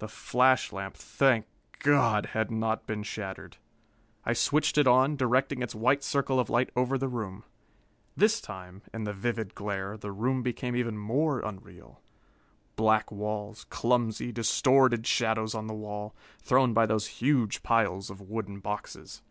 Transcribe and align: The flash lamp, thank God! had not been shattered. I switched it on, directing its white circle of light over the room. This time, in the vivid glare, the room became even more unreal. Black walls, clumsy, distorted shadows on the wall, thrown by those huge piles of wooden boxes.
The 0.00 0.06
flash 0.08 0.70
lamp, 0.70 0.98
thank 0.98 1.46
God! 1.78 2.26
had 2.36 2.50
not 2.50 2.86
been 2.86 3.02
shattered. 3.02 3.56
I 4.22 4.34
switched 4.34 4.76
it 4.76 4.86
on, 4.86 5.16
directing 5.16 5.62
its 5.62 5.74
white 5.74 6.04
circle 6.04 6.38
of 6.38 6.50
light 6.50 6.68
over 6.76 6.98
the 6.98 7.08
room. 7.08 7.42
This 8.14 8.38
time, 8.42 8.82
in 8.92 9.04
the 9.04 9.14
vivid 9.14 9.54
glare, 9.54 9.96
the 9.96 10.12
room 10.12 10.42
became 10.42 10.76
even 10.76 10.98
more 10.98 11.40
unreal. 11.40 12.02
Black 12.76 13.10
walls, 13.10 13.64
clumsy, 13.70 14.30
distorted 14.30 15.06
shadows 15.06 15.54
on 15.54 15.68
the 15.68 15.72
wall, 15.74 16.14
thrown 16.42 16.74
by 16.74 16.84
those 16.84 17.06
huge 17.22 17.62
piles 17.62 18.10
of 18.10 18.20
wooden 18.20 18.60
boxes. 18.60 19.22